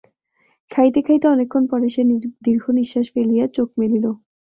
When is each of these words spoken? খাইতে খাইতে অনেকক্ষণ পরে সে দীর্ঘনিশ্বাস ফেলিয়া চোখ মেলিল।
খাইতে 0.71 0.99
খাইতে 1.01 1.25
অনেকক্ষণ 1.27 1.63
পরে 1.71 1.87
সে 1.89 2.01
দীর্ঘনিশ্বাস 2.45 3.05
ফেলিয়া 3.15 3.45
চোখ 3.55 3.67
মেলিল। 3.79 4.05